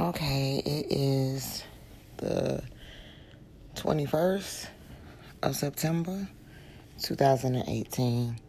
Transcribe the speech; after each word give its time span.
Okay, 0.00 0.62
it 0.64 0.86
is 0.90 1.64
the 2.16 2.62
21st 3.74 4.68
of 5.42 5.54
September 5.54 6.26
2018. 7.02 8.40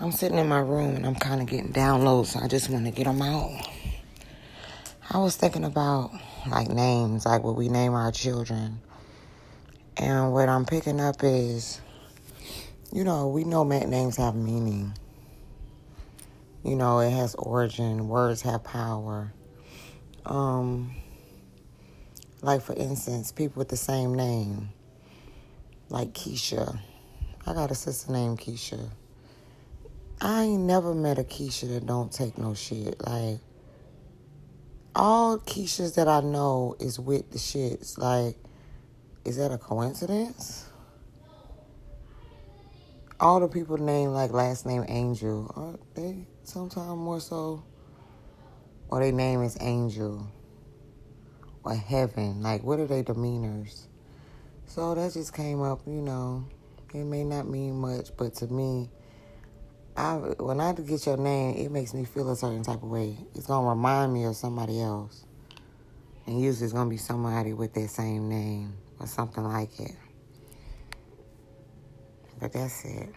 I'm 0.00 0.12
sitting 0.12 0.38
in 0.38 0.48
my 0.48 0.60
room 0.60 0.94
and 0.94 1.04
I'm 1.04 1.16
kind 1.16 1.40
of 1.40 1.48
getting 1.48 1.72
downloads, 1.72 2.26
so 2.26 2.40
I 2.40 2.46
just 2.46 2.70
want 2.70 2.84
to 2.84 2.92
get 2.92 3.02
them 3.02 3.20
out. 3.20 3.68
I 5.10 5.18
was 5.18 5.34
thinking 5.34 5.64
about 5.64 6.12
like 6.46 6.68
names, 6.68 7.26
like 7.26 7.42
what 7.42 7.56
we 7.56 7.68
name 7.68 7.92
our 7.92 8.12
children. 8.12 8.80
And 9.96 10.32
what 10.32 10.48
I'm 10.48 10.66
picking 10.66 11.00
up 11.00 11.16
is, 11.24 11.80
you 12.92 13.02
know, 13.02 13.26
we 13.26 13.42
know 13.42 13.64
names 13.64 14.18
have 14.18 14.36
meaning. 14.36 14.96
You 16.62 16.76
know, 16.76 17.00
it 17.00 17.10
has 17.10 17.34
origin, 17.34 18.06
words 18.06 18.42
have 18.42 18.62
power. 18.62 19.32
Um, 20.26 20.94
like 22.42 22.62
for 22.62 22.74
instance, 22.74 23.32
people 23.32 23.60
with 23.60 23.68
the 23.68 23.76
same 23.76 24.14
name, 24.14 24.70
like 25.88 26.12
Keisha. 26.12 26.78
I 27.46 27.52
got 27.52 27.70
a 27.70 27.74
sister 27.74 28.12
named 28.12 28.40
Keisha. 28.40 28.90
I 30.20 30.44
ain't 30.44 30.62
never 30.62 30.94
met 30.94 31.18
a 31.18 31.24
Keisha 31.24 31.68
that 31.68 31.86
don't 31.86 32.12
take 32.12 32.38
no 32.38 32.54
shit. 32.54 33.04
Like 33.04 33.40
all 34.94 35.38
Keishas 35.38 35.96
that 35.96 36.08
I 36.08 36.20
know 36.20 36.76
is 36.78 36.98
with 36.98 37.30
the 37.30 37.38
shits. 37.38 37.98
Like, 37.98 38.36
is 39.24 39.36
that 39.36 39.50
a 39.50 39.58
coincidence? 39.58 40.66
All 43.20 43.40
the 43.40 43.48
people 43.48 43.78
named 43.78 44.12
like 44.12 44.32
last 44.32 44.66
name 44.66 44.84
Angel, 44.88 45.52
are 45.56 45.78
they 45.94 46.26
sometimes 46.44 46.96
more 46.96 47.20
so? 47.20 47.64
Or 48.94 49.00
their 49.00 49.10
name 49.10 49.42
is 49.42 49.58
Angel 49.60 50.24
or 51.64 51.74
Heaven. 51.74 52.44
Like, 52.44 52.62
what 52.62 52.78
are 52.78 52.86
their 52.86 53.02
demeanors? 53.02 53.88
So 54.66 54.94
that 54.94 55.12
just 55.12 55.34
came 55.34 55.62
up, 55.62 55.80
you 55.84 56.00
know. 56.00 56.44
It 56.94 57.02
may 57.02 57.24
not 57.24 57.48
mean 57.48 57.74
much, 57.74 58.16
but 58.16 58.34
to 58.34 58.46
me, 58.46 58.88
I 59.96 60.12
when 60.38 60.60
I 60.60 60.74
get 60.74 61.06
your 61.06 61.16
name, 61.16 61.56
it 61.56 61.72
makes 61.72 61.92
me 61.92 62.04
feel 62.04 62.30
a 62.30 62.36
certain 62.36 62.62
type 62.62 62.84
of 62.84 62.88
way. 62.88 63.18
It's 63.34 63.48
gonna 63.48 63.68
remind 63.68 64.14
me 64.14 64.26
of 64.26 64.36
somebody 64.36 64.80
else, 64.80 65.24
and 66.26 66.40
usually 66.40 66.66
it's 66.66 66.72
gonna 66.72 66.88
be 66.88 66.96
somebody 66.96 67.52
with 67.52 67.74
that 67.74 67.90
same 67.90 68.28
name 68.28 68.74
or 69.00 69.08
something 69.08 69.42
like 69.42 69.80
it. 69.80 69.96
But 72.38 72.52
that's 72.52 72.84
it. 72.84 73.12